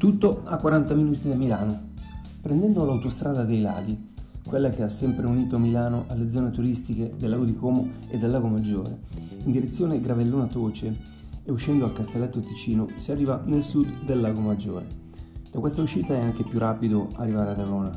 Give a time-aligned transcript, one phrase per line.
[0.00, 1.88] Tutto a 40 minuti da Milano.
[2.40, 4.12] Prendendo l'autostrada dei laghi,
[4.46, 8.30] quella che ha sempre unito Milano alle zone turistiche del lago di Como e del
[8.30, 8.98] lago Maggiore,
[9.44, 10.96] in direzione Gravellona Toce
[11.44, 14.86] e uscendo a Castelletto Ticino si arriva nel sud del lago Maggiore.
[15.52, 17.92] Da questa uscita è anche più rapido arrivare ad Arona.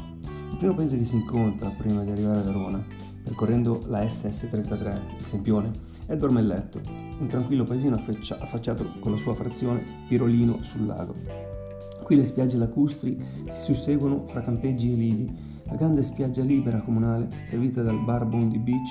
[0.51, 2.83] Il primo paese che si incontra prima di arrivare ad Arona,
[3.23, 5.71] percorrendo la SS33, il Sempione,
[6.05, 6.81] è Dormelletto,
[7.19, 11.42] un tranquillo paesino affacciato con la sua frazione Pirolino sul lago.
[12.03, 13.17] Qui le spiagge lacustri
[13.49, 15.51] si susseguono fra campeggi e lidi.
[15.65, 18.89] La grande spiaggia libera comunale, servita dal bar Bondi Beach,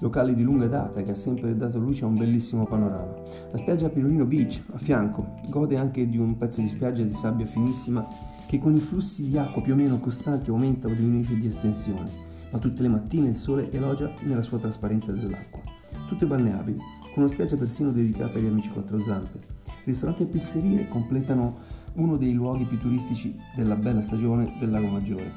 [0.00, 3.14] locale di lunga data che ha sempre dato luce a un bellissimo panorama.
[3.50, 7.46] La spiaggia Pirolino Beach, a fianco, gode anche di un pezzo di spiaggia di sabbia
[7.46, 8.08] finissima
[8.46, 12.10] che con i flussi di acqua più o meno costanti aumenta o diminuisce di estensione,
[12.50, 15.60] ma tutte le mattine il sole elogia nella sua trasparenza dell'acqua.
[16.06, 16.78] Tutte balneabili,
[17.12, 19.40] con una spiaggia persino dedicata agli amici quattro zampe.
[19.84, 25.32] Ristoranti e pizzerie completano uno dei luoghi più turistici della bella stagione del Lago Maggiore.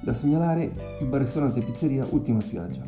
[0.00, 2.82] Da segnalare il bar-ristorante pizzeria Ultima Spiaggia.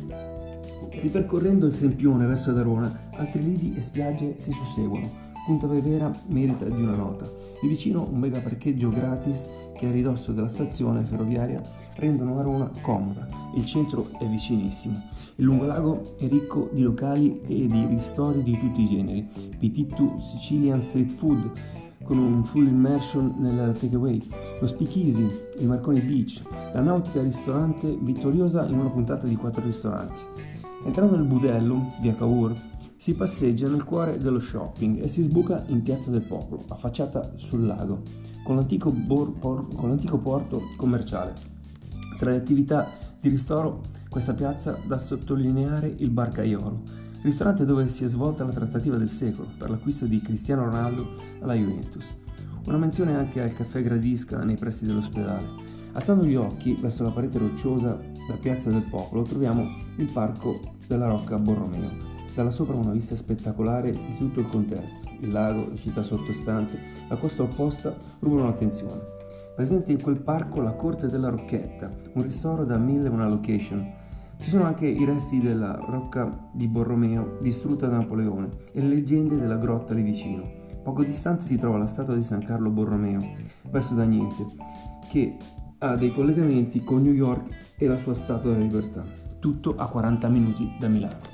[0.89, 5.21] Ripercorrendo il Sempione verso Darona, altri lidi e spiagge si susseguono.
[5.45, 7.29] Punta Vevera merita di una nota.
[7.61, 11.61] Di vicino un mega parcheggio gratis che a ridosso della stazione ferroviaria
[11.95, 13.27] rendono Arona comoda.
[13.55, 15.01] Il centro è vicinissimo.
[15.35, 19.27] Il lungolago è ricco di locali e di ristori di tutti i generi.
[19.57, 21.51] Pitittu Sicilian Street Food
[22.03, 24.21] con un full immersion nel takeaway,
[24.59, 25.27] lo speakeasy,
[25.59, 26.41] il Marconi Beach,
[26.73, 30.19] la nautica ristorante vittoriosa in una puntata di quattro ristoranti.
[30.85, 32.53] Entrando nel budello, via Cavour,
[32.97, 37.65] si passeggia nel cuore dello shopping e si sbuca in Piazza del Popolo, affacciata sul
[37.65, 38.01] lago,
[38.43, 41.33] con l'antico, bor- por- con l'antico porto commerciale.
[42.17, 46.81] Tra le attività di ristoro, questa piazza da sottolineare il bar Caiolo,
[47.23, 51.55] ristorante dove si è svolta la trattativa del secolo per l'acquisto di Cristiano Ronaldo alla
[51.55, 52.05] Juventus.
[52.65, 55.47] Una menzione anche al caffè Gradisca nei pressi dell'ospedale.
[55.93, 59.65] Alzando gli occhi verso la parete rocciosa da Piazza del Popolo troviamo
[59.97, 62.11] il parco della Rocca Borromeo.
[62.33, 67.15] Dalla sopra una vista spettacolare di tutto il contesto, il lago, la città sottostante, la
[67.15, 68.99] costa opposta rubano l'attenzione.
[69.55, 73.87] Presente in quel parco la Corte della Rocchetta, un ristoro da mille una location,
[74.37, 79.37] ci sono anche i resti della rocca di Borromeo distrutta da Napoleone e le leggende
[79.37, 80.43] della grotta lì vicino.
[80.83, 83.19] Poco distante si trova la statua di San Carlo Borromeo,
[83.69, 84.45] verso da niente,
[85.09, 85.37] che
[85.77, 89.03] ha dei collegamenti con New York e la sua statua della libertà.
[89.39, 91.32] Tutto a 40 minuti da Milano.